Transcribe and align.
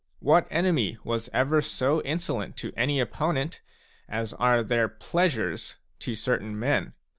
What 0.17 0.47
enemy 0.49 0.97
was 1.03 1.29
ever 1.31 1.61
so 1.61 2.01
insolent 2.01 2.57
to 2.57 2.73
any 2.75 2.99
opponent 2.99 3.61
as 4.09 4.33
are 4.33 4.63
their 4.63 4.89
pleasures 4.89 5.75
to 5.99 6.15
certain 6.15 6.57
men 6.57 6.93